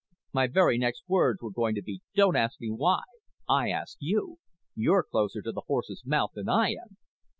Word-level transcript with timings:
"My 0.33 0.47
very 0.47 0.79
next 0.79 1.03
words 1.07 1.43
were 1.43 1.51
going 1.51 1.75
to 1.75 1.83
be 1.83 2.01
'Don't 2.15 2.35
ask 2.35 2.59
me 2.59 2.71
why.' 2.71 3.03
I 3.47 3.69
ask 3.69 3.97
you. 3.99 4.39
You're 4.73 5.03
closer 5.03 5.43
to 5.43 5.51
the 5.51 5.61
horse's 5.67 6.03
mouth 6.07 6.31
than 6.33 6.49
I 6.49 6.69
am." 6.71 6.97